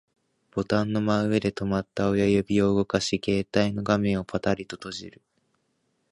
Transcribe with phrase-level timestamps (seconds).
[0.49, 5.21] ボタンの真上で止まった親指を動かし、携帯の画面をパタリと閉じる